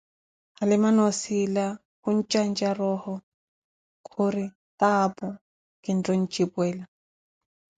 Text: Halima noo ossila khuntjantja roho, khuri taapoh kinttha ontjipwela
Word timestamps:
Halima 0.57 0.89
noo 0.95 1.07
ossila 1.11 1.65
khuntjantja 2.01 2.69
roho, 2.79 3.13
khuri 4.07 4.45
taapoh 4.79 5.39
kinttha 5.83 6.11
ontjipwela 6.15 6.83